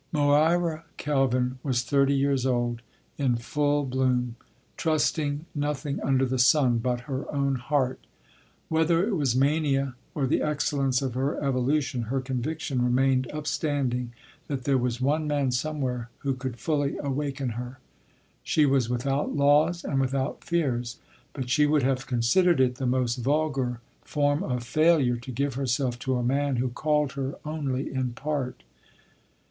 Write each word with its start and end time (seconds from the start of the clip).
Moira 0.11 0.83
Kelvin 0.97 1.59
was 1.61 1.83
thirty 1.83 2.15
years 2.15 2.43
old, 2.43 2.81
in 3.19 3.35
full 3.35 3.85
bloom, 3.85 4.35
trusting 4.75 5.45
nothing 5.53 6.01
under 6.01 6.25
the 6.25 6.39
sun 6.39 6.79
but 6.79 7.01
her 7.01 7.31
own 7.31 7.53
heart. 7.53 7.99
Whether 8.67 9.07
it 9.07 9.15
was 9.15 9.35
mania 9.35 9.93
or 10.15 10.25
the 10.25 10.41
excellence 10.41 11.03
of 11.03 11.13
her 11.13 11.39
evolution, 11.43 12.01
her 12.09 12.19
conviction 12.19 12.81
remained 12.81 13.29
upstanding 13.31 14.11
that 14.47 14.63
there 14.63 14.75
was 14.79 14.99
one 14.99 15.27
man 15.27 15.51
somewhere 15.51 16.09
who 16.21 16.33
could 16.33 16.57
fully 16.57 16.97
awaken 16.97 17.49
her. 17.49 17.77
She 18.41 18.65
was 18.65 18.89
without 18.89 19.35
laws 19.35 19.83
and 19.83 20.01
without 20.01 20.43
fears, 20.43 20.97
but 21.31 21.47
she 21.51 21.67
would 21.67 21.83
have 21.83 22.07
considered 22.07 22.59
it 22.59 22.77
the 22.77 22.87
most 22.87 23.17
vulgar 23.17 23.81
form 24.01 24.41
of 24.41 24.63
failure 24.63 25.17
to 25.17 25.31
give 25.31 25.53
herself 25.53 25.99
to 25.99 26.15
a 26.15 26.23
man 26.23 26.55
who 26.55 26.69
called 26.69 27.11
her 27.11 27.35
only 27.45 27.93
in 27.93 28.13
part. 28.13 28.63